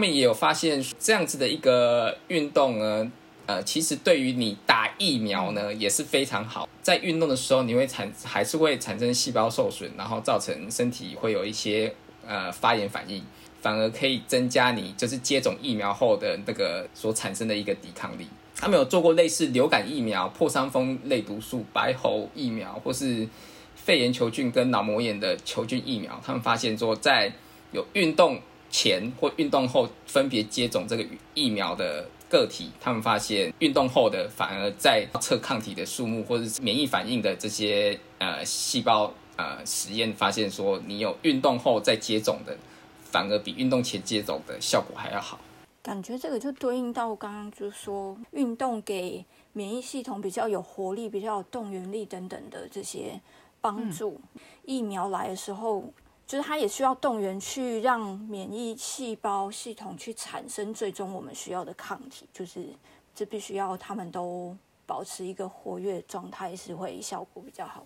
[0.00, 3.12] 他们也有发现这样子的一个运动呢，
[3.44, 6.66] 呃，其实对于你打疫苗呢也是非常好。
[6.80, 11.94] 在运动的时候，你会产还是会产生细胞受损，然后造成身体会有一些
[12.26, 13.22] 呃发炎反应，
[13.60, 18.26] 反而可以增加你就是接种疫苗后的那个所产生的一个抵抗力。
[18.56, 23.28] 他们有做过类似流感疫苗、破伤风类毒素、白喉疫苗，或是
[23.76, 26.18] 肺炎球菌跟脑膜炎的球菌疫苗。
[26.24, 27.30] 他们发现说，在
[27.72, 28.40] 有运动
[28.70, 31.04] 前或运动后分别接种这个
[31.34, 42.56] 疫苗的个体，他们发现运动后的反而在测抗体的数目或者是免疫反应的这些呃细胞呃实验发现说，你有运动后再接种的，
[43.02, 45.40] 反而比运动前接种的效果还要好。
[45.82, 49.24] 感觉这个就对应到刚刚就是说，运动给
[49.54, 53.18] 免疫系统比较有活力、比较有动员力等等的这些
[53.62, 54.20] 帮助。
[54.66, 55.82] 疫苗来的时候，
[56.30, 62.68] 就是它也需要动员去让免疫细胞系统去产生最终我们需要的抗体，就是
[63.12, 64.56] 这必须要他们都
[64.86, 67.84] 保持一个活跃状态，是会效果比较好。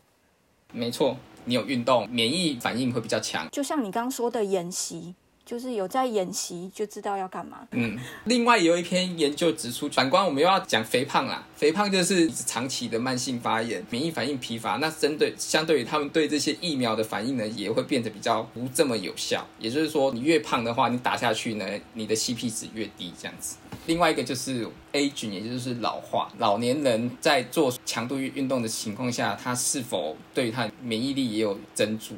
[0.75, 3.48] 没错，你有运动，免疫反应会比较强。
[3.51, 5.14] 就像你刚刚说的演习。
[5.45, 7.59] 就是有在演习，就知道要干嘛。
[7.73, 14.77] 嗯，另外有一篇研究指出，反观我们又要讲肥胖啦，肥胖就是长期的慢性发炎、免疫反应疲乏。
[14.77, 19.47] 那针对相对于他们对这些疫苗的反应呢，也会变得比较不这么有效。
[19.59, 23.56] 也就是说，你越胖的话，你打下去呢，你的 CP 值越低，这样子。
[23.86, 32.14] 另外一个就是 aging，也就是老化，老年人在做强度运动的情况下，他是否对他免疫力也有增助？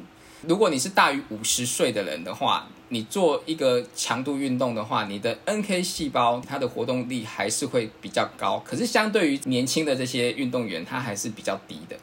[0.47, 11.97] 如果你是大于五十岁的人的话，你做一个强度运动的话，你的 NK 细胞它的活动力还是会比较高，可是相对于年轻的这些运动员，它还是比较低的。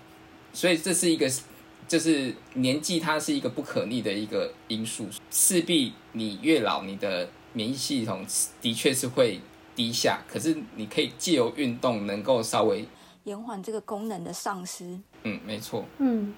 [0.52, 1.30] 所以这是一个，
[1.88, 8.24] 就是年纪它是一个不可逆的一个因素，势必你越老，你的免疫系统
[8.60, 9.40] 的确是会
[9.74, 10.22] 低下。
[10.28, 12.86] 可是你可以借由运动能够稍微
[13.24, 15.00] 延缓这个功能的丧失。
[15.22, 15.84] 嗯，没错。
[15.98, 16.34] 嗯。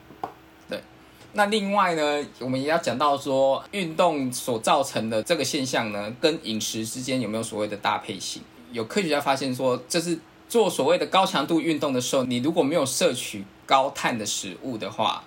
[1.37, 8.41] 那另外呢，我们也要讲到说，运动所造成的这个现象呢，跟饮食之间有没有所谓的搭配性？
[8.73, 15.23] 有科学家发现说，这是做所谓的高强度运动的时候，你如果没有摄取高碳的食物的话，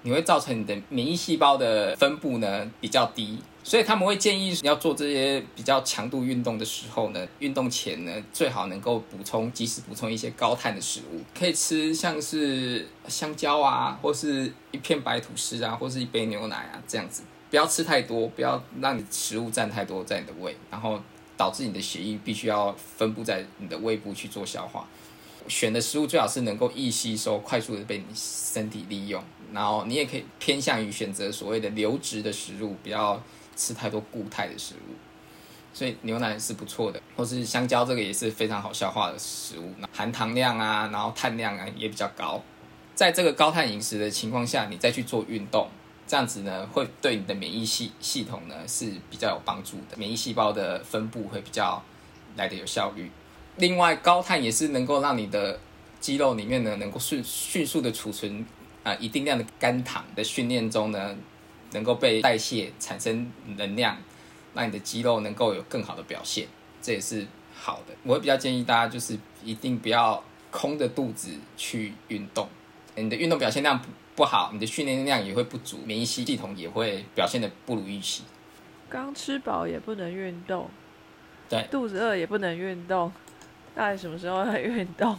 [0.00, 3.38] 你会造成你的免疫细胞的分布呢比较低。
[3.62, 20.98] 所以他们会建议要做这些比较强度运动的时候呢，运动前呢最好能够补充，及时补充一些高碳的食物，可以吃像是香蕉啊，或是一片白吐司啊，或是一杯牛奶啊这样子，不要吃太多，不要让你食物占太多在你的胃，然后
[21.36, 24.88] 导致你的血液必须要分布在你的胃部去做消化。
[25.48, 29.22] 选的食物最好是能够易吸收、快速的被你身体利用，
[29.52, 33.22] 然后你也可以偏向于选择所谓的流质的食物，不要。
[33.56, 34.94] 吃太多固态的食物，
[35.72, 42.42] 所以牛奶是不错的，或是香蕉这个也是非常好消化的食物，含糖量啊，然后碳量啊也比较高。
[42.94, 45.68] 在这个高碳饮食的情况下，你再去做运动，
[46.06, 51.82] 这样子呢会对你的免疫系系统呢是比较有帮助的，免疫细胞的分布会比较
[52.36, 53.10] 来的有效率。
[53.56, 55.58] 另外，高碳也是能够让你的
[56.00, 58.46] 肌肉里面呢能够迅迅速的储存
[58.82, 61.14] 啊一定量的肝糖的训练中呢。
[61.72, 63.96] 能够被代谢产生能量，
[64.54, 66.46] 让你的肌肉能够有更好的表现，
[66.82, 67.94] 这也是好的。
[68.02, 72.48] 我会比较建议大家就是一定不要空着肚子去运动，
[72.96, 78.24] 你的运动表现量不不好，你的训练量也会不足，免疫系统也会表现的不如预期。
[78.88, 80.68] 刚吃饱也不能运动，
[81.48, 83.12] 对，肚子饿也不能运动，
[83.74, 85.16] 到底什么时候要运动？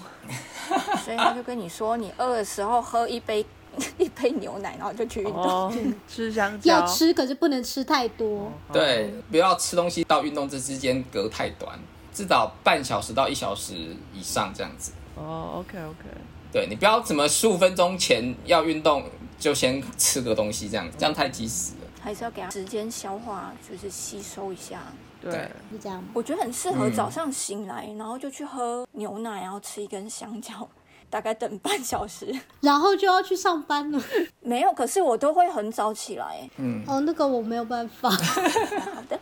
[1.03, 3.45] 所以他就跟你说，你饿的时候喝一杯。
[3.97, 5.73] 一杯牛奶，然后就去运动。
[6.07, 8.51] 吃香蕉要吃，可是不能吃太多。
[8.71, 11.79] 对，不要吃东西到运动这之间隔太短，
[12.13, 14.91] 至少半小时到一小时以上这样子。
[15.15, 16.09] 哦，OK OK。
[16.51, 19.05] 对你不要怎么十五分钟前要运动
[19.39, 21.87] 就先吃个东西这样，这样太及时了。
[22.01, 24.81] 还是要给他时间消化，就是吸收一下。
[25.21, 25.31] 对，
[25.71, 26.03] 是这样。
[26.13, 30.67] 我觉得很适合早上醒来，然后就去喝牛奶，然后吃一根香蕉。
[31.11, 34.01] 大概等半小时，然后就要去上班了。
[34.41, 36.49] 没有，可是我都会很早起来。
[36.57, 38.09] 嗯，哦，那个我没有办法。
[38.09, 39.19] 好的。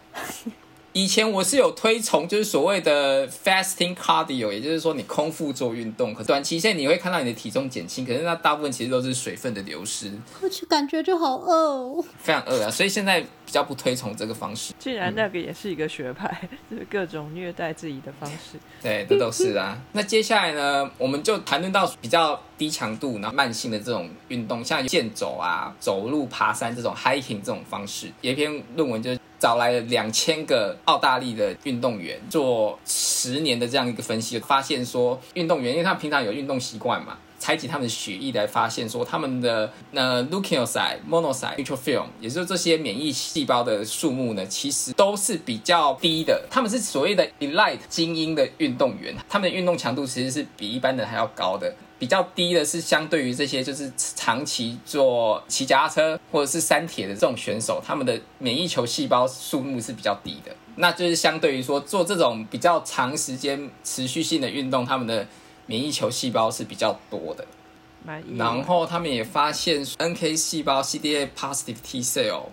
[0.91, 10.11] 以前我是有推崇，就是所谓的 fasting cardio，也就是说你空腹做运动，可短期内你会看到你的体重减轻，可是那大部分其实都是水分的流失。
[10.41, 12.03] 我去，感觉就好饿哦。
[12.17, 12.71] 非常饿啊！
[12.71, 14.75] 所以现在比较不推崇这个方式。
[14.77, 18.59] 既然那个也是一个学派， 就是各种虐待自己的方式。
[18.79, 19.75] 对，这都是啊。
[19.93, 28.11] 那接下来呢，我们就谈论到比较低强度、然后慢性的这种运动，像健走啊、走路、爬山这种 hiking 这种方式。
[28.21, 37.17] 有一篇论文就找来了两千个澳大利的运动员，做十年的这样一个分析，发现说运动员，因为他平常有运动习惯嘛。
[37.49, 46.45] 采集他们的血液来发现，说他们的那 leukocyte、monocyte、neutrophil，也就是这些免疫细胞的数目呢，其实都是比较低的。
[46.47, 51.73] 他们是所谓的 elite 精英的运动员，他们的运动强度其实是比一般人还要高的。
[51.97, 60.55] 比较低的是相对于这些就是长期做骑脚踏车或者是山铁的这种选手，他们的免疫球细胞数目是比较低的。
[60.75, 65.27] 那就是相对于说做这种比较长时间持续性的运动，他们的
[65.69, 67.45] 免疫球细胞是比较多的，
[68.35, 72.45] 然后他们也发现 NK 细胞 CD8 positive T cell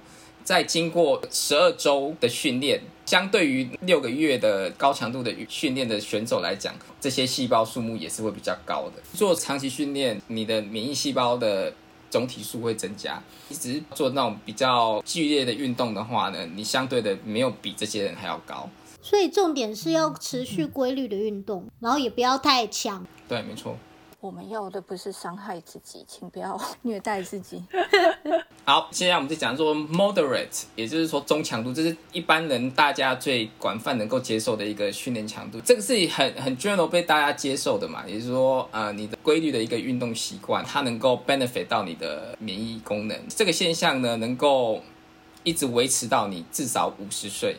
[0.45, 9.03] 在经过十二周的训练，相对于六个月的高强度的训练的选手来讲，这些细胞数目也是会比较高的。
[9.15, 11.73] 做长期训练，你的免疫细胞的
[12.11, 13.23] 总体数会增加。
[13.49, 18.69] 一直做那种比较剧烈的运动的话呢，你相对的没有比这些人还要高。
[19.01, 23.07] 所以重点是要持续规律的运动，然后也不要太强。
[23.29, 23.77] 对，没错。
[24.19, 27.63] 我们要的不是伤害自己，请不要 虐待自己。
[28.65, 35.61] 好，现在我们就讲说 moderate，也就是说中强度，这是一般人大家最广泛能够接受的一个训练强度。
[35.61, 43.17] 这个是很很 general 被大家接受的嘛，也就是说，呃，你的规律的一个运动习惯，它能够 benefit 到你的免疫功能。
[43.29, 44.83] 这个现象呢，能够
[45.45, 47.55] 一直维持到你至少五十岁。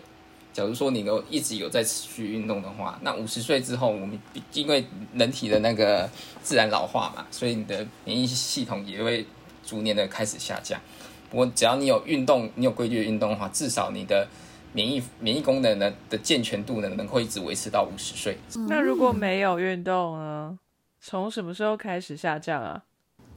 [0.57, 4.19] 假如说你都一直有在持续运动的话，那五十岁之后，我们
[4.53, 4.83] 因为
[5.13, 6.09] 人体的那个
[6.41, 9.23] 自然老化嘛，所以你的免疫系统也会
[9.63, 10.81] 逐年的开始下降。
[11.29, 14.27] 不过只要你有运动，你有规律的运动的话，至少你的
[14.73, 18.39] 免疫免疫功能呢的健全度呢，能够一直维持到五十岁。
[18.67, 20.57] 那如果没有运动呢？
[20.99, 22.81] 从什么时候开始下降啊？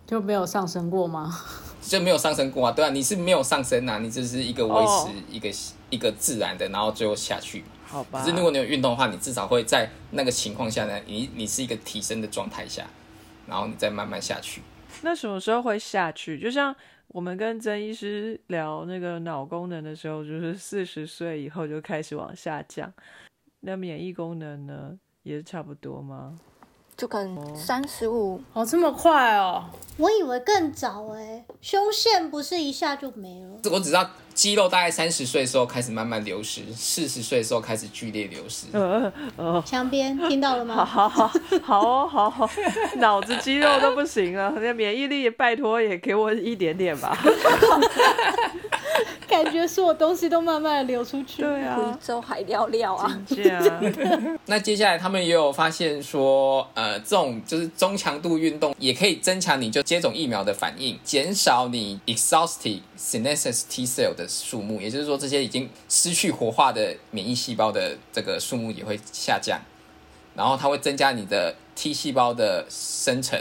[0.07, 1.39] 就没有上升过吗？
[1.81, 2.73] 就没有上升过啊？
[2.73, 5.51] 对啊，你是没有上升啊，你只是一个维持一个。
[5.91, 7.65] 一个自然的，然后最后下去。
[7.85, 8.23] 好吧。
[8.23, 12.87] 可是如果你有运动的话，你至少会在那个情况下呢，你你是一个提升的状态下，
[13.49, 14.63] 然后你再慢慢下去。
[15.03, 16.39] 那什么时候会下去？
[16.39, 16.73] 就像
[17.09, 22.95] 我们跟曾医师聊那个脑功能的时候，就是四十岁以后就开始往下降。
[23.63, 26.39] 那免疫功能呢，也是差不多吗？
[27.01, 29.65] 就跟三十五哦，这么快哦！
[29.97, 33.59] 我以为更早哎，胸线不是一下就没了。
[33.73, 38.67] 我只知道肌肉大概三十岁的时候开始慢慢流失，四十岁的时候开始剧烈流失。
[38.73, 40.85] 呃呃，墙边听到了吗？
[40.85, 41.29] 好好
[41.63, 42.51] 好好好好，
[42.97, 47.17] 脑子肌肉都不行了，那免疫力拜托也给我一点点吧。
[49.29, 53.17] 感觉所有东西都慢慢的流出去，对啊，贵州海料料啊。
[54.47, 69.61] 那接下来他们也有发现说，呃，这种就是中强度运动也可以增强你就接种疫苗的反应，减少你 exhausted senescence T cell 的数目，也就是说这些已经失去活化的免疫细胞的这个数目也会下降，
[70.35, 73.39] 然后它会增加你的 T 细胞的生成。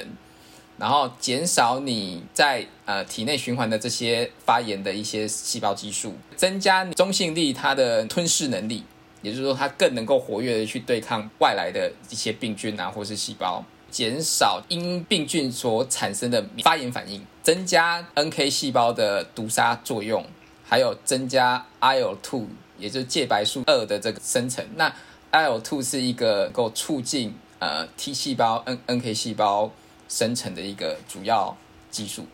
[0.79, 8.85] 然后减少你在呃体内循环的这些发炎的一些细胞激素，增加中性粒它的吞噬能力，
[9.21, 20.25] 也就是说它更能够活跃的去对抗外来的一些病菌啊或是细胞，减少因病菌所产生的发炎反应，增加 NK 细胞的毒杀作用，
[20.69, 22.45] 还有增加 IL-2，
[22.77, 24.65] 也就是介白素二的这个生成。
[24.75, 24.93] 那
[25.33, 29.71] IL-2 是一个够促进呃 T 细胞、N NK 细胞。
[30.11, 31.55] 生成的一个主要
[31.91, 32.25] 技术，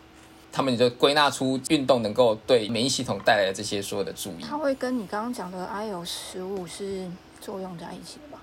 [0.50, 4.36] 他们就归纳出运动能够对免疫系统带来的这些所有的注意。
[4.40, 7.06] 它会跟你刚刚讲的 IL 十五是
[7.38, 8.40] 作用在一起的吧？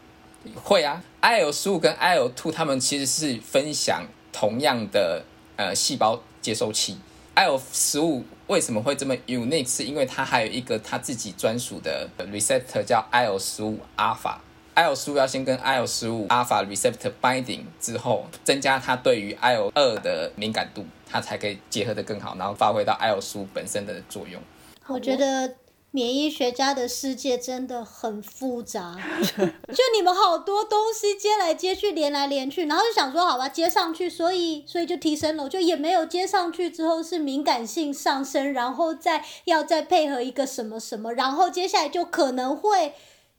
[0.62, 5.26] 会啊，IL 十五跟 IL two 它们其实是分享同样的
[5.58, 7.00] 呃细胞接收器。
[7.36, 9.68] IL 十五为什么会这么 unique？
[9.68, 14.36] 是因为它还有一个它自己专属的 receptor 叫 IL 十五 alpha。
[14.75, 24.42] IL 十五要先跟 IL 十五 alpha receptor binding 之后，增加它对于 IL 二的敏感度，它才可以结合的更好，然后发挥到 IL 十五本身的作用。
[24.88, 25.56] 我觉得
[25.96, 28.98] 免疫学家的世界真的很复杂，
[29.38, 42.94] 就你们好多东西接来接去，连来连去，然后就想说好吧，接上去，所以所以就提升了，就也没有接上去之后是敏感性上升，然后再要再配合一个什么什么，然后接下来就可能会。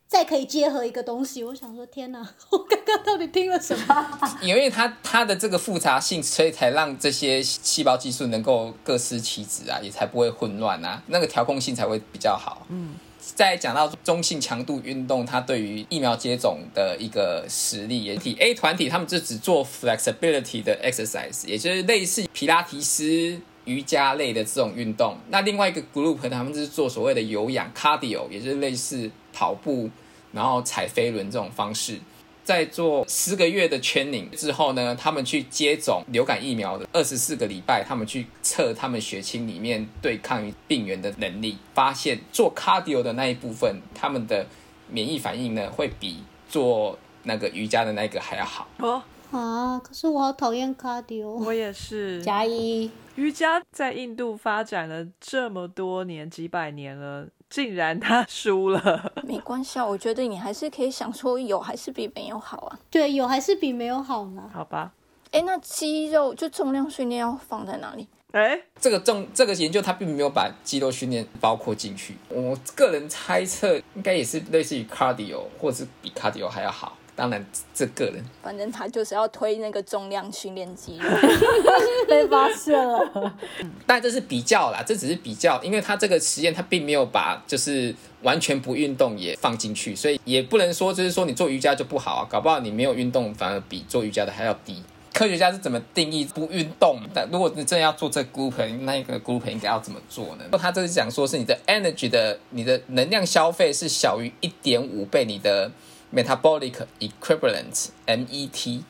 [0.07, 1.43] 再可以结合一个东西。
[1.43, 2.19] 我想说，天哪，
[2.51, 4.09] 我刚刚到底听了什么？
[4.43, 12.67] 因为它它的这个复杂性，所以才让这些细胞技术能够各司其职啊，也才不会混乱啊，那个调控性才会比较好。
[12.69, 12.95] 嗯。
[13.35, 25.17] 再讲到中性强度运动，它对于疫苗接种的一个实力，也体 A 团体他们就只做 flexibility 的 exercise，也就是类似皮拉提斯、瑜伽类的这种运动。
[25.31, 29.91] 那另外一个 group 他们是做所谓的有氧 cardio，也就是类似跑步，
[30.33, 31.99] 然后踩飞轮这种方式。
[32.45, 44.47] 在做十个月的圈领之后呢，他们去接种流感疫苗的二十四个礼拜，他们去测他们血清里面对抗于病原的能力，发现做 cardio 的那一部分，他们的
[44.91, 48.69] 免疫反应呢会比做那个瑜伽的那个还要好。
[48.77, 49.79] 哦，啊！
[49.79, 51.27] 可是我好讨厌 cardio。
[51.27, 52.23] 我也是。
[52.23, 57.27] 加一，瑜伽在印度发展了这么多年，几百年了。
[57.55, 62.79] 竟然他输了， 没关系啊，我觉得你还是可以想说有还是比没有好啊。
[62.91, 64.51] 对，有还是比没有好呢？
[64.53, 64.91] 好吧。
[65.31, 68.09] 哎，那肌肉就重量训练要放在哪里？
[68.33, 72.17] 哎，这个重这个研究它并没有把肌肉训练包括进去。
[72.29, 76.97] 我个人猜测应该也是类似于 cardio，或者是比 cardio 还要好。
[77.17, 81.09] 当然，这个人反正他就是要推那个重量训练肌肉，
[82.09, 83.33] 被发现了。
[83.87, 94.83] 但这是比较啦，这只是比较，因为他这个实验他并没有把就是完全不运动也放进去，所以也不能说就是说你做瑜伽就不好啊，搞不好你没有运动反而比做瑜伽的还要低。
[95.13, 96.99] 科学家是怎么定义不运动？
[97.15, 100.45] 但如果你真的要做这 group，那一个 group 应该要怎么做呢？
[100.59, 105.71] 他这是讲说是你的 energy 的你的能量消费是小于一点五倍你的。
[106.15, 108.83] Metabolic equivalent (MET)，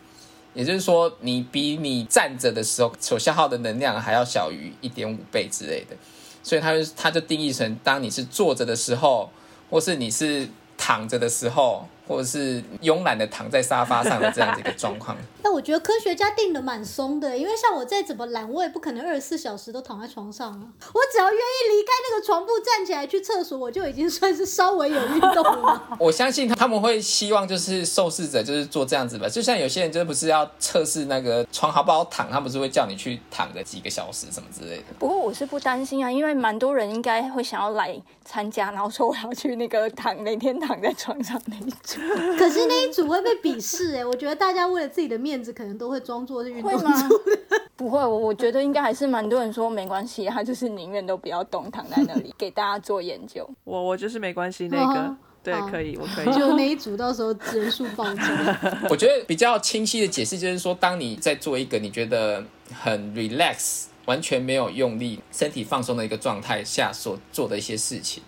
[0.53, 5.97] 也就是说，你比你站着的时候所消耗的能量还要小于一点五倍之类的，
[6.43, 9.31] 所以它就它就定义成，当你是坐着的时候，
[9.71, 11.89] 或是你是躺着的时候。
[12.07, 15.17] 或者是慵懒的躺在沙发上的这样子一个状况。
[15.43, 20.61] 那我觉得科学家定的蛮松的，因为像我再怎么懒，我也不可能二十四小时都躺在床上啊。
[20.93, 25.83] 我只要愿意离开那个床铺，站起来去厕所，我就已经算是稍微有运动了。
[26.01, 34.85] 我相信他他们会希望就是受试者就是做这样子吧，就像有些人就是不是要测试那个床好不好躺，他不是会叫你去躺个几个小时什么之类的。
[34.99, 37.95] 不过我是不担心啊，因为蛮多人应该会想要来
[38.25, 41.94] 参加，然后说我要去那个躺每天躺在床上那一种。
[42.39, 47.61] 可是那一组会被鄙视哎，我觉得大家为了自己的面子，可能都会装作是运动组的。
[47.77, 53.49] 不会，我我觉得应该还是蛮多人说没关系，他就是宁愿都不要动，躺在那里 给大家做研究。
[53.65, 56.33] 我我就是没关系那个，对，可以，我可以。
[56.33, 58.23] 就那一组到时候人数爆炸。
[58.89, 68.23] 我觉得比较清晰的解释就是说，当你在做一个你觉得很 relax、完全没有用力、身体放松的一个状态下所做的一些事情。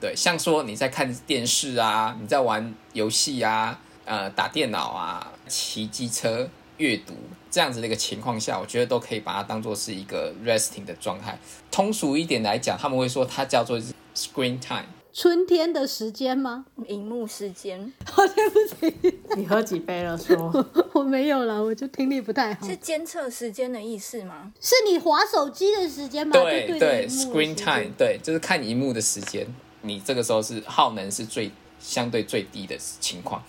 [0.00, 7.14] 对，像说你在看电视啊，你在玩游戏啊，呃，打电脑啊，骑机车、阅读
[7.50, 11.38] 这样子的一个情况下，我觉得都可以把它当做是一个 resting 的状态。
[11.70, 13.78] 通俗一点来讲，他们会说它叫做
[14.14, 14.86] screen time。
[15.12, 16.66] 春天的时间吗？
[16.86, 17.92] 荧幕时间？
[18.06, 20.16] 好， 对不起，你喝几杯了？
[20.16, 20.64] 说
[20.94, 22.64] 我没有了，我就听力不太好。
[22.64, 24.52] 是监测时间的意思吗？
[24.60, 26.32] 是你划手机的时间吗？
[26.40, 29.44] 对对，screen time，对，就是看荧幕的时间。
[29.82, 33.42] 你这个时候是耗能是最相对最低的情况，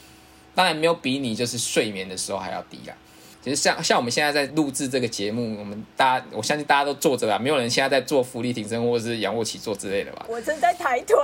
[0.55, 2.95] 当然没有比你就是睡眠的时候还要低啊。
[3.43, 10.23] 其实像像我们现在在录制这个节目，我们大家我相信大家都坐着吧，没有人现在在做浮力挺身或者是仰卧起坐之类的吧？
[10.29, 11.17] 我正在抬腿。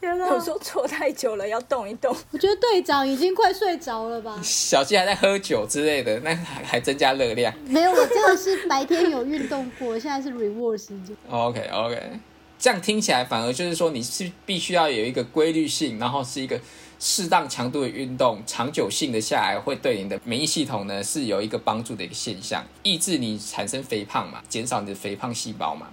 [0.00, 0.26] 天哪！
[0.32, 2.14] 我说坐太久了，要动一动。
[2.30, 4.38] 我觉得队长已经快睡着了吧？
[4.40, 7.52] 小鸡还在喝酒之类的，那还还增加热量？
[7.66, 11.16] 没有，我这个是白天有运动过，现在是 reward 时间。
[11.28, 12.20] OK OK。
[12.58, 16.60] 这样听起来反而就是说，你是必须要有一个规律性，然后是一个
[16.98, 25.86] 适当强度的运动，长久性的下来，会对你的免疫系统呢是有一个帮助的一个现象，抑制你产生肥胖嘛，减少你的肥胖细胞嘛，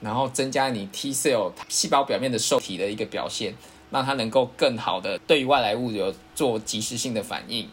[0.00, 3.54] 然后增加你 T cell 细胞表面的受体的一个表现，
[3.90, 7.66] 让它能够更好的对外来物有做及时性的反应。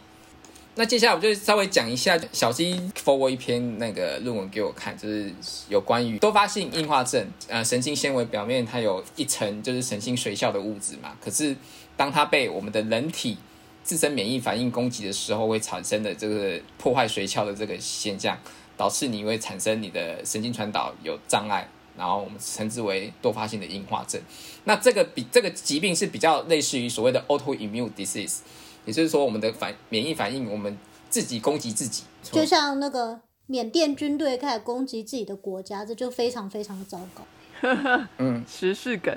[0.80, 5.30] 那接下来我就稍微讲一下小鸡 forward 一篇那个论文给我看，就是
[5.68, 7.22] 有关于多发性硬化症。
[7.48, 11.54] 呃，神经纤维表面它有一层就是神经髓鞘的物质嘛，可是
[11.98, 13.36] 当它被我们的人体
[13.84, 18.38] 自身免疫反应攻击的时候，会产生的这个破坏髓鞘的这个现象，
[18.78, 24.18] 导致你会产生你的神经传导有障碍，然后我们称之为多发性的硬化症。
[24.64, 28.38] 那这个比这个疾病是比较类似于所谓的 autoimmune disease。
[28.84, 30.76] 也就是说，我们的反免疫反应，我们
[31.08, 37.24] 自己攻击自己，就像那个缅甸军队开始攻击自己的国家，这就非常非常的糟糕。
[38.16, 39.14] 嗯，时事梗，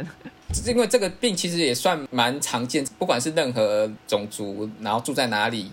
[0.66, 5.72] 因为这个病其实也算蛮常见，不管是任何种族，然后住在哪里，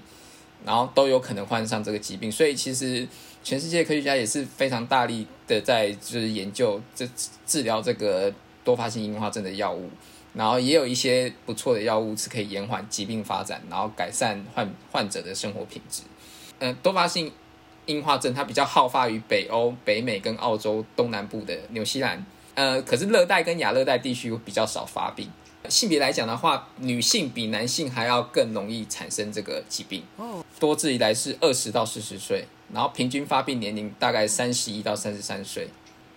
[0.64, 3.08] 然后都有可能患上这个疾病，所以其实
[3.42, 7.04] 全世界科学家也是非常大力的在就是研究这
[7.44, 8.32] 治疗这个
[8.62, 9.90] 多发性硬化症的药物，
[10.32, 16.02] 然后也有一些不错的药物是可以延缓疾病发展，然后改善患患者的生活品质。
[16.58, 17.32] 嗯、多发性
[17.86, 25.28] 硬化症它比较好发于北欧、北美跟澳洲东南部的纽西兰，呃，可是热带跟亚热带地区比较少发病。
[25.68, 30.02] 性别来讲的话，女性比男性还要更容易产生这个疾病。
[30.16, 35.68] 哦，多治以来是二十到四十岁，然后平均发病年龄大概三十一到三十三岁。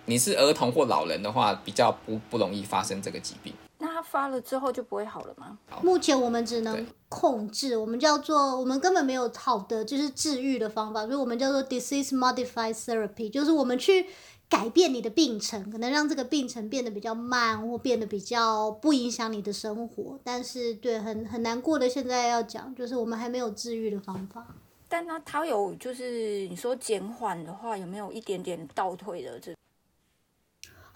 [0.06, 3.52] 你是儿童或老人的话，比较不不容易发生这个疾病。
[3.84, 5.58] 那他发了之后就不会好了吗？
[5.82, 14.06] 目前我们只能控制，我们叫做我们根本没有好的就是治愈的方法，所以我们叫做 disease modified therapy，就是我们去
[14.48, 20.18] 改变你的病程，可能让这个病程变得比较慢，或变得比较不影响你的生活。
[20.24, 24.46] 但是对很很难过的，现在要讲就是我们还没有治愈的方法。
[24.88, 29.54] 但那他有就是你说减缓的话，有没有一点点倒退的这？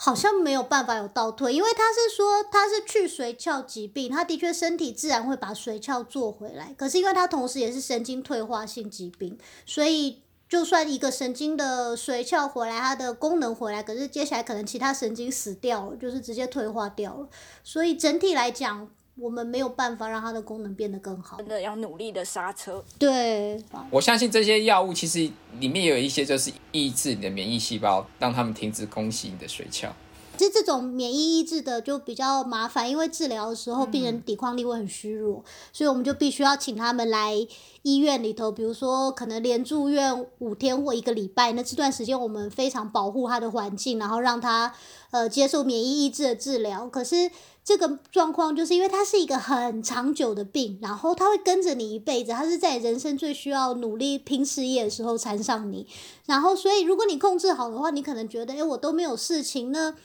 [0.00, 9.36] 好像没有办法有倒退，因为他是说他是去髓鞘疾病，他的确身体自然会把髓鞘做回来，可是因为他同时也是神经退化性疾病，
[9.66, 17.28] 所以就算一个神经的髓鞘回来，它的功能回来，可是接下来可能其他神经死掉了，就是直接退化掉了，
[17.64, 18.88] 所以整体来讲，
[19.20, 21.48] 我们没有办法让它的功能变得更好真。
[21.48, 22.84] 的要努力的刹车。
[22.98, 29.88] 对，我相信这些药物其实里面有一些就是抑制你的免疫细胞，让他们停止攻击你的髓鞘。
[30.36, 37.34] 其实这种免疫抑制的就比较麻烦，因为治疗的时候病人抵抗力会很虚弱，所以我们就必须要请他们来
[37.82, 44.72] 医院里头，比如说可能连住院五天或一个礼拜，那这段时间我们非常保护他的环境，然后让他
[45.10, 46.86] 呃接受免疫抑制的治疗。
[46.86, 47.28] 可是
[47.68, 55.86] 这个状况就是因为它是一个很长久的病，然后它会跟着你一辈子，它是在人生最需要努力拼事业的时候缠上你，
[56.24, 59.96] 然后所以如果你控制好的话，你可能觉得，诶，我都没有事情呢。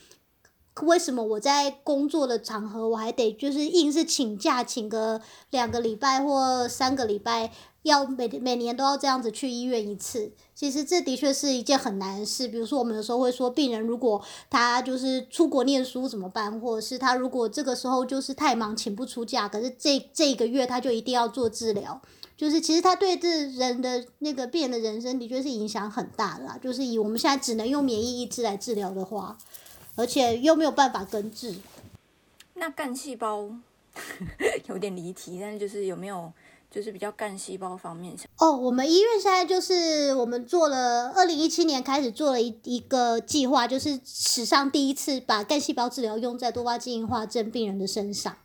[0.82, 7.50] 为什么我在工作的场合，我还得就是硬是请假，请个两个礼拜或三个礼拜，
[7.84, 10.32] 要每每年都要这样子去医院一次？
[10.54, 12.48] 其实这的确是一件很难的事。
[12.48, 22.00] 比如说，我们有时候会说，病人如果他就是出国念书怎么办，或者是他如果这个时候就是太忙请不出假，可是这这一个月他就一定要做治疗。
[22.36, 26.58] 就是其实他对这人的那个病人的人生的确是影响很大的啦。
[26.60, 29.36] 就是以我们现在只能用免疫抑制来治疗的话，
[29.94, 31.54] 而且又没有办法根治。
[32.54, 33.50] 那干细胞
[34.68, 36.32] 有点离题，但是就是有没有
[36.74, 48.36] 就是比较干细胞方面想哦，我们医院现在就是我们做了，二零一七年开始做了一一个计划，就是史上第一次把干细胞治疗用在多巴基硬化症病人的身上。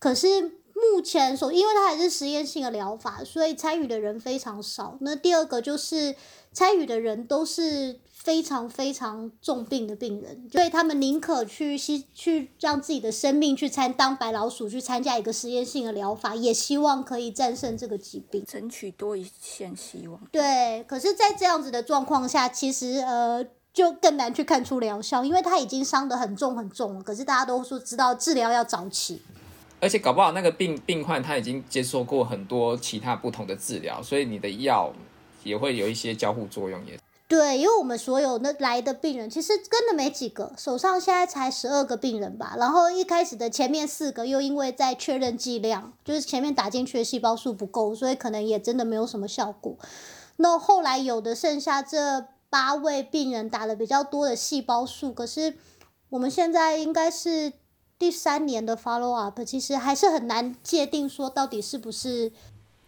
[0.00, 0.42] 可是
[0.74, 4.98] 目前所，因为它还是实验性的疗法，所以参与的人非常少。
[5.00, 6.16] 那第二个就是
[6.52, 18.44] 参与的人都是非常非常重病的病人，所以他们宁可去吸去让自己的生命去参当白老鼠去参加一个实验性的疗法，也希望可以战胜这个疾病。
[18.44, 20.20] 争取多一线希望？
[20.30, 27.02] 对，可是，在这样子的状况下，其实呃，就更难去看出疗效，因为他已经伤得很重很重了。
[27.02, 29.22] 可是大家都说知道治疗要早期，
[29.80, 34.92] 而且搞不好那个病病患他已经接受过很多其他不同的治疗，所以你的药
[35.44, 36.98] 也会有一些交互作用也。
[37.28, 42.56] 对，因为我们所有那来的病人，其实真的没几个，手上现在才十二个病人吧。
[42.58, 49.76] 然后一开始的前面四个，又因为在确认剂量，就是前面打进去的细胞数不够，所以可能也真的没有什么效果。
[50.36, 55.54] 那后来有的剩下这八位病人打了比较多的细胞数，可是
[56.08, 57.52] 我们现在应该是
[57.98, 62.32] 第三年的 follow up，其实还是很难界定说到底是不是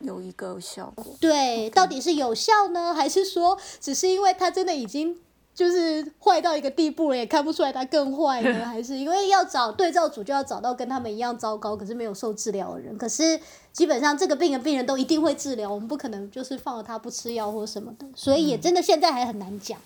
[0.00, 1.04] 有一个效果。
[1.20, 5.16] 对，到底是有效呢，还是说只是因为它真的已经
[5.54, 8.64] 就是坏到一个地步了，也看不出来它更坏呢？
[8.64, 12.96] 还是因为要找对照组就要找到跟他们一样糟糕，可是没有受治疗的人？
[12.96, 13.38] 可是
[13.72, 19.78] 基本上这个病的病人都一定会治疗，我们不可能就是放了他不吃药或什么的，所以也真的现在还很难讲。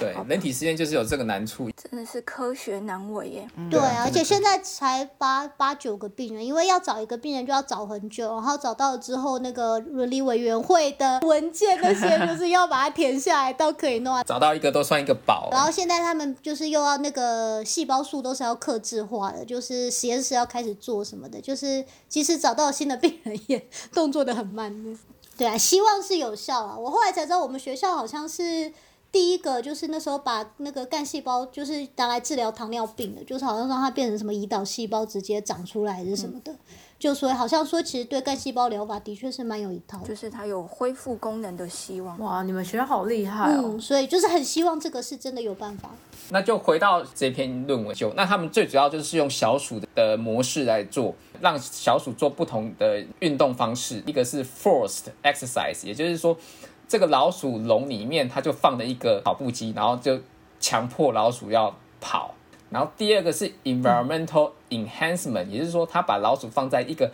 [0.00, 1.70] 对，人体实验就是有这个难处。
[1.76, 3.48] 真的是科学难为耶。
[3.70, 14.24] 对啊，而且现在才八八九个病人，因为要找一个病人就要找很久，然后找到了之后，那个伦理委员会的文件那些就是要把它填下来，到可以弄啊。
[14.24, 15.48] 找到一个都算一个宝。
[15.52, 24.70] 然后现在他们就是又要那个细胞数都是要克制化的，就是实验室要开始做什么的，就是即使找到新的病人也动作的很慢。
[25.36, 26.76] 对啊，希望是有效啊。
[26.78, 28.70] 我后来才知道，我们学校好像是
[29.12, 36.54] 第一个就是那时候把那个干细胞就是拿来治疗糖尿病的，就是好像让它变成什么胰岛细胞直接长出来还是什么的，
[36.98, 39.98] 就说好像说其实对干细胞疗法的确是蛮有一套。
[40.04, 42.18] 就是它有恢复功能的希望。
[42.20, 43.62] 哇，你们学校好厉害哦！
[43.64, 45.90] 嗯，所以就是很希望这个是真的有办法。
[46.32, 54.00] 那就回到这篇论文就，那他们最主要就是用小鼠的模式来做，让小鼠做不同的运动方式。
[54.06, 56.36] 一个是 forced exercise，也就是说，
[56.90, 60.18] 这个老鼠笼里面它就放了一个跑步机，然后就
[60.58, 62.34] 强迫老鼠要跑。
[62.68, 67.08] 然后第二个是 environmental enhancement，也就是说，它把老鼠放在一个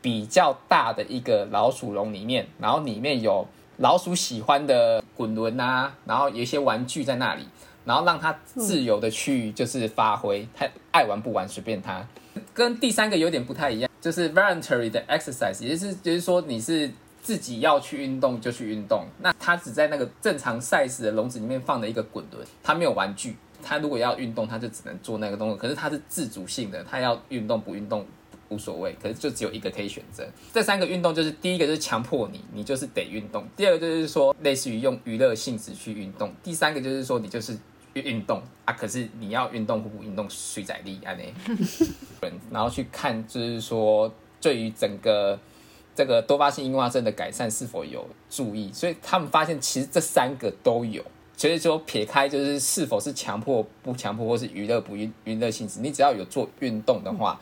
[0.00, 7.46] 比较大的一个老鼠笼里面，然后里面有老鼠喜欢的滚轮啊，然后有一些玩具在那里。
[7.84, 12.06] 然后让它自由的去就是发挥，他爱玩不玩随便他。
[12.52, 16.90] 跟第三个有点不太一样，就是 voluntary 的 exercise，也就是就是说你是
[17.28, 19.04] 自己要去运动就去运动。
[19.20, 23.36] 那他只在那个正常 size 的笼子里面放了一个滚轮，他没有玩具。
[23.62, 25.54] 他如果要运动，他就只能做那个动作。
[25.54, 28.06] 可是他是自主性的，他要运动不运动
[28.48, 28.96] 无所谓。
[29.02, 30.26] 可是就只有一个可以选择。
[30.54, 37.58] 这三个运动就是第一个就是强迫你，你就是得运动；第二个就是说类似于用娱乐性质去运动；第三个就是说你就是。
[37.94, 41.22] 运动啊，可是你要运动或不运动，水在力啊呢？
[42.48, 45.36] 然后去看，就是说对于整个
[45.98, 48.72] 这个多发性硬化症的改善是否有注意？
[48.72, 51.04] 所以他们发现其实这三个都有。
[51.36, 57.40] 所以说撇开就是是否是强迫不强迫，或是娱乐不娱娱乐性质，你只要有做运动的话，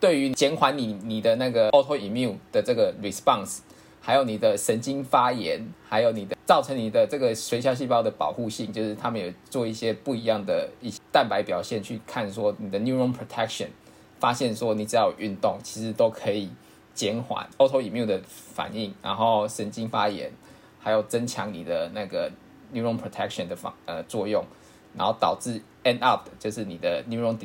[0.00, 3.58] 对于减缓你你的那个 autoimmune 的这个 response。
[4.02, 13.66] 还有你的神经发炎，还有你的造成你的这个髓鞘细胞的保护性，就是他们有做一些不一样的一些蛋白表现去看说你的 neuron protection，
[14.18, 16.48] 发现说你只要有运动，其实都可以
[16.94, 20.32] 减缓 autoimmune 的反应，然后神经发炎，
[20.78, 22.30] 还有增强你的那个
[22.72, 24.44] neuron protection 的方呃作用，
[24.96, 27.38] 然后导致 end up 就是你的 neuron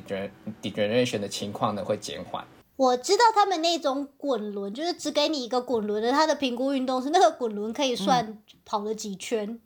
[0.61, 2.45] degeneration 的情况呢会减缓。
[2.77, 9.57] 我知道他们那种滚轮，就是只给你一个滚轮的，它的评估运动是那个滚轮可以算跑了几圈，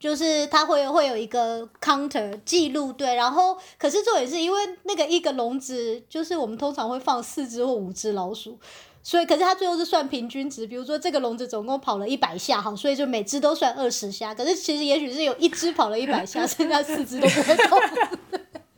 [0.00, 8.58] 就是它会会有一个 counter 记录对，然后可是重点是因为那个一个笼子，就是我们通常会放四只或五只老鼠，
[9.02, 17.78] 所以可是它最后是算平均值，比如说这个笼子总共跑了一百下，好，所以就每只都算二十下，可是其实也许是有一只跑了一百下，剩下四只都不会动。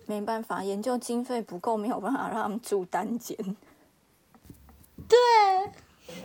[0.07, 3.37] 没办法，研究经费不够，没有办法让他们住单间。
[5.09, 5.19] 对，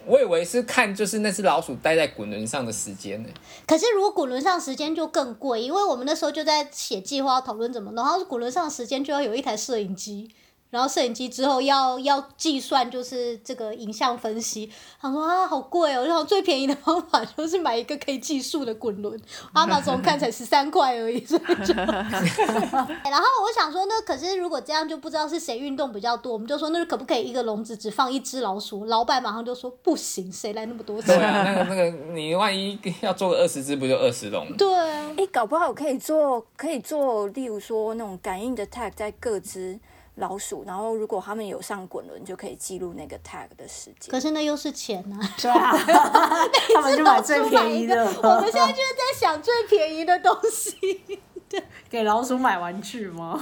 [0.06, 3.30] 我以为是看就是那只老鼠待在滚轮上的时间呢。
[3.66, 10.30] 可是如果滚轮上时间就更贵，因为我们那时候就在写计划讨论怎么弄，然后滚轮上时间就要有一台摄影机。
[10.76, 14.70] 然后摄影机之后要要计算，就是这个影像分析。
[15.00, 16.04] 他说啊，好贵哦！
[16.04, 19.18] 然后最便宜的方法就是买一个可以计数的滚轮，
[19.54, 21.26] 阿玛总看才十三块而已。
[21.32, 28.84] 然后我想说，那可是如果这样就不知道是谁运动比较多，我们就说那可不可以一个笼子只放一只老鼠？
[28.84, 31.18] 老板马上就说不行，谁来那么多钱？
[31.18, 34.46] 对啊，那个那个，你万一要做个二十只，不就二十笼？
[34.58, 39.80] 对啊，哎，搞不好可以做，可以做，例如说那种感应的 tag 在各只。
[40.16, 44.10] 老鼠，然后如果他们有上滚轮，就可以记录那个 tag 的时间。
[44.10, 45.72] 可是那又是钱啊， 对啊，
[46.74, 48.06] 他们就买最便宜的。
[48.24, 51.20] 我们现在就是在想最便宜的东西。
[51.48, 53.40] 对， 给老鼠买玩具吗？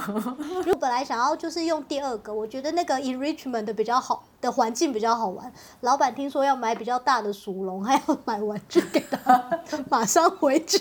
[0.58, 5.50] 如果本来想要就是用第二个，我觉得那个 enrichment 的比较好的环境比较好玩。
[5.80, 10.78] 老板听说要买比较大的鼠笼，还要买玩具给他，马上回绝。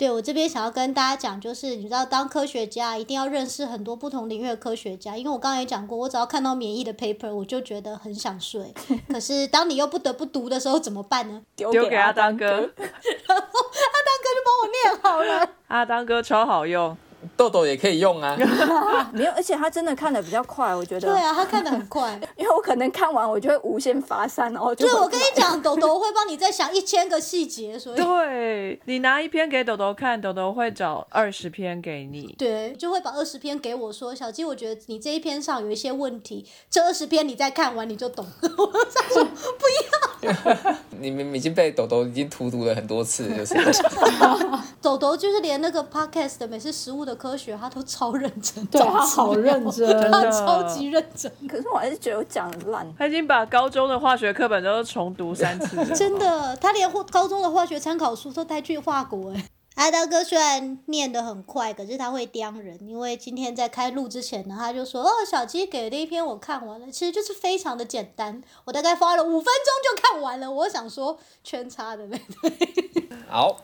[0.00, 8.72] 对我这边想要跟大家讲，就是你知道，当科学家一定要认识很多不同领域的科学家，因为我刚刚也讲过，我只要看到免疫的 paper，我就觉得很想睡。
[9.12, 11.42] 可是当你又不得不读的时候，怎么办呢？
[11.54, 12.56] 丢给阿当哥，然
[13.28, 15.46] 后阿当哥就帮我念好了。
[15.68, 16.96] 阿当哥超好用。
[17.36, 18.36] 豆豆也可以用啊，
[19.12, 21.08] 没有，而且他真的看的比较快，我觉得。
[21.08, 24.86] 对啊，他看的很快， 因为我可能看完我就会无限发散，然后就。
[24.86, 27.96] 对，我跟你讲，豆豆会帮你再想一千个细节，所以。
[28.00, 32.34] 对你拿一篇给豆豆看，豆豆会找二十篇给你。
[32.38, 38.26] 对，就会把二十篇给我说，小鸡，我觉得你这一篇上有一些问题，这二十篇你再看完你就懂。
[38.42, 40.76] 我说不要。
[41.00, 43.54] 你们已经被豆豆已经荼毒了很多次，就是。
[44.82, 47.10] 豆豆就是连那个 podcast 的美式食物的。
[47.20, 51.30] 科学他都超认真，对他好认真，他超级认真。
[51.46, 52.90] 可是我还是觉得我讲的烂。
[52.96, 55.84] 他已经把高中的化学课本都重读三次了。
[55.94, 59.34] 真的，他连高中的化学参考书都带去化国。
[59.34, 59.44] 哎，
[59.76, 62.78] 阿大哥虽然念得很快，可是他会刁人。
[62.86, 73.08] 因为今天在开录之前呢，他就说：“哦，小鸡给的一篇我看完了，其实就是非常的简单，我大概花了五分钟就看完了。”我想说圈叉的那对。
[73.28, 73.60] 好。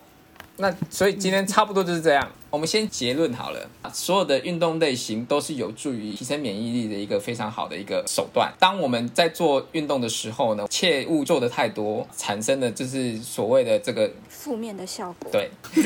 [0.57, 2.27] 那所以今天差不多就是这样。
[2.49, 8.51] 我们先结论好了，所有的运动类型都是有助于提升免疫力的一个非常好的一个手段。
[8.57, 15.29] 当我们在做运动的时候呢，切勿做的太多，产生的就是所谓的这个负面的效果。
[15.29, 15.51] 对，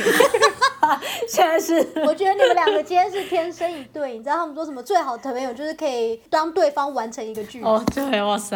[1.28, 4.82] 现在是我觉得你们两个今天是天生一对，你知道他们说什么？
[4.84, 7.70] 最好的朋友就是可以当对方完成一个剧本。
[7.70, 8.56] 哦，对，哇塞，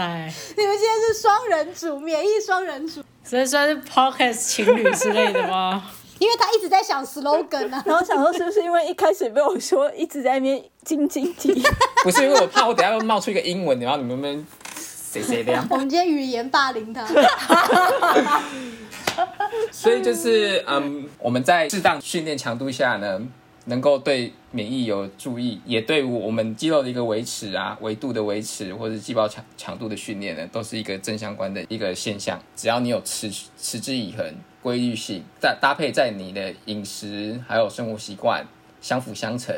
[0.56, 5.84] 你们今天是双人组，免疫双人组，所以算是 podcast 情侣之类的吗？
[6.20, 7.84] 因为他一直在想 slogan 啊。
[7.86, 11.62] 然后想说是不是因为一开始被我说一直在那边晶晶体，
[12.04, 15.66] 不是因为我怕我等下又冒出一个英文，然后你们们谁谁这样。
[15.70, 17.06] 我们今天语言霸凌他，
[19.72, 23.22] 所以就是嗯，我们在适当训练强度下呢，
[23.66, 32.40] 能够对免疫有注意，也对我们肌肉的一个维持啊、维度的维持，或者细胞强强度的训练呢，都是一个正相关的一个现象。
[32.56, 38.44] 只要你有持持之以恒、规律性，再搭配在你的饮食还有生活习惯
[38.82, 39.56] 相辅相成，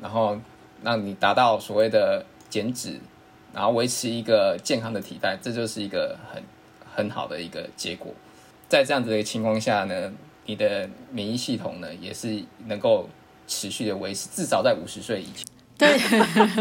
[0.00, 0.38] 然后
[0.84, 3.00] 让你达到所谓的减脂，
[3.52, 6.40] 然后维持一个健康的体态，这就是一个很
[6.94, 8.14] 很好的一个结果。
[8.68, 10.12] 在这样子的情况下呢，
[10.44, 13.08] 你的免疫系统呢也是能够
[13.48, 15.44] 持续的维持，至少在五十岁以前。
[15.76, 15.98] 对，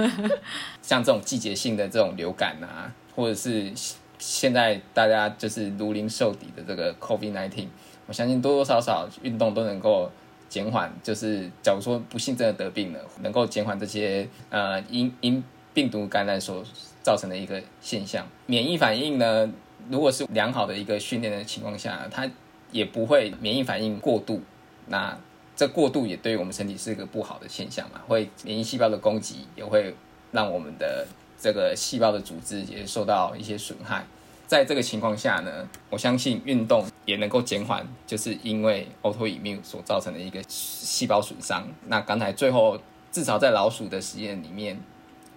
[0.81, 3.71] 像这种季节性的这种流感啊，或者是
[4.19, 7.67] 现在大家就是如临受敌的这个 COVID nineteen，
[8.07, 10.11] 我相信多多少少运动都能够
[10.47, 16.63] 减缓，就是假如说不幸真的得病了，能够减缓这些呃因因病毒感染所
[17.03, 18.25] 造成的一个现象。
[18.45, 19.51] 免疫反应呢，
[19.89, 22.29] 如果是良好的一个训练的情况下，它
[22.71, 24.41] 也不会免疫反应过度。
[24.87, 25.17] 那
[25.55, 29.95] 这过度也对于我们身体是一个不好的现象嘛，会免疫细胞的攻击也会
[30.31, 31.07] 让我们的
[31.39, 34.05] 这个细胞的组织也受到一些损害。
[34.47, 41.67] 在这个情况下呢，我相信运动也能够减缓，就是因为 autoimmune 所造成的一个细胞损伤。
[41.87, 42.79] 那刚才最后
[43.11, 44.79] 至少在老鼠的实验里面，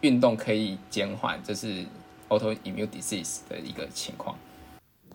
[0.03, 1.87] 运动可以减缓就是
[2.29, 4.37] autoimmune disease 的一个情况。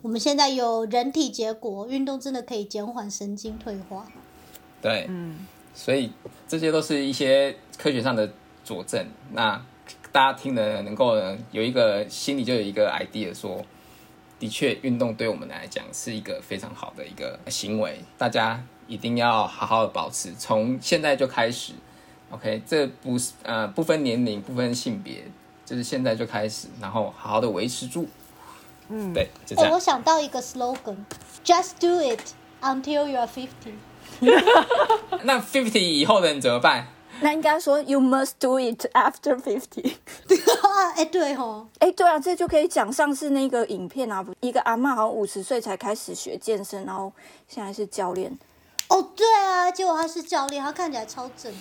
[0.02, 4.08] 我们现在有人体结果，运动真的可以减缓神经退化。
[4.82, 6.12] 对，嗯，所以
[6.48, 8.30] 这些都是一些科学上的
[8.66, 9.06] 佐证。
[9.32, 9.64] 那
[10.14, 11.18] 大家听了能够
[11.52, 13.66] 有一个心里就有一个 idea，说
[14.40, 21.74] 的确运动对我们来讲是一个非常好的一个行为，大家一定要好好的保持，从现在就开始。
[22.30, 25.24] OK，这不是呃不分年龄不分性别，
[25.66, 28.08] 就是现在就开始，然后好好的维持住。
[28.90, 29.80] 嗯，对，就这哎、样我。
[29.80, 32.20] 想到一个 slogan，just do it
[32.62, 33.74] until you are fifty。
[35.24, 36.88] 那 fifty 以后的人怎么办？
[37.24, 39.96] 那应该说 you must do it after fifty。
[40.62, 47.12] 啊，哎、对吼，哎，对啊，这就可以讲上次那个影片啊，一个阿妈好像五十岁才开始学健身，然后
[47.48, 48.38] 现在是教练。
[48.90, 51.52] 哦，对啊，结果他是教练，他看起来超正。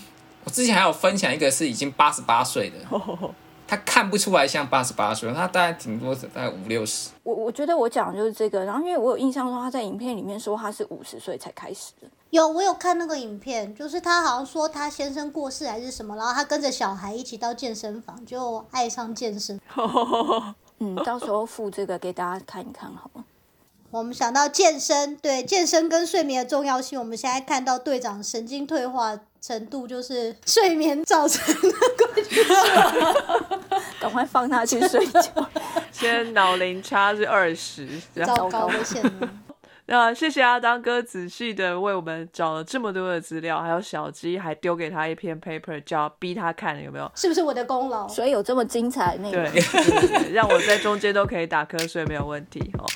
[0.45, 2.77] 我之前还有分享一个是已经八十八岁的，
[3.73, 7.09] 他看不出来像八十八岁，他大概顶多大概五六十。
[7.23, 19.59] 我我觉得我讲的就是这个，然后因为我有印象说他在影片里面说他是五十岁才开始的，有，我有看那个影片，就是他好像说他先生过世还是什么，然后他跟着小孩一起到健身房，就爱上健身。
[20.81, 23.25] 嗯， 到时候附这个给大家看一看好了。
[23.91, 31.71] 我们想到健身，对健身跟睡眠的重要性，我们现在看到队长神经退化程度，就是睡眠造成的。
[34.01, 35.21] 赶快放他去睡觉。
[35.91, 37.89] 现在脑龄差是二十，
[38.25, 39.31] 糟糕的现状。
[39.87, 47.11] 那谢谢阿当哥仔细的为我们找了这么多的资料，还有小鸡还丢给他一篇 paper，叫逼他看，有没有？
[47.17, 48.07] 是不是我的功劳？
[48.09, 52.87] 所以有这么精彩的内容对，，对对对让我在中间都可以打瞌睡，没有问题哦。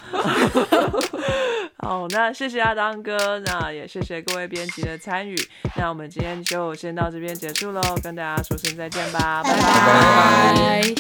[1.79, 5.37] 好，那谢谢阿当哥，那也谢谢各位编辑的参与。
[5.77, 10.95] 那我们今天就先到这边结束喽，跟大家说声再见吧，拜拜拜拜。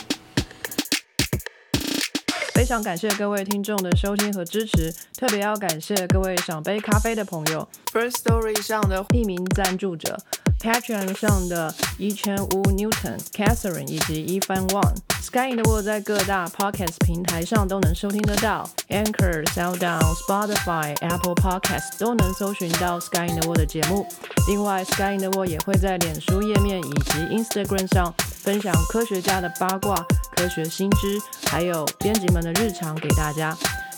[2.54, 10.16] 非常感谢各位听众的收听和支持，特别要感谢各位赏杯咖啡的朋友，First Story 上的匿名赞助者
[10.66, 14.94] ，Patreon 上的一圈乌 Newton、Catherine 以及一番 Wang。
[15.22, 24.06] Sky in the World 在各大 Podcast 平台上都能收听得到，Anchor、SoundOn、Spotify、Apple Podcast 都能搜寻到 Sky in the World 的节目。
[24.48, 29.96] 另外，Sky in the World 也会在脸书页面以及 Instagram 上分享科学家的八卦、
[30.36, 33.56] 科学新知，还有编辑们的日常给大家。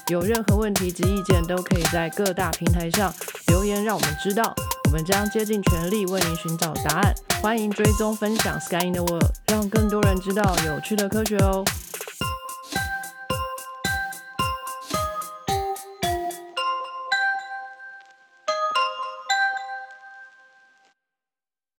[0.08, 3.12] 有任何问题及意见，都可以在各大平台上
[3.48, 4.54] 留言，让我们知道。
[4.88, 7.14] 我们将竭尽全力为您寻找答案。
[7.42, 11.62] 欢迎追踪分享 Sky in the World，让更多人知道有趣的科学哦。